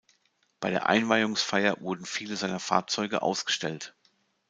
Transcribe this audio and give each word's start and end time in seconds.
Bei 0.59 0.71
der 0.71 0.87
Einweihungsfeier 0.87 1.79
wurden 1.79 2.05
viele 2.07 2.35
seiner 2.35 2.59
Fahrzeuge 2.59 3.21
ausgestellt. 3.21 3.93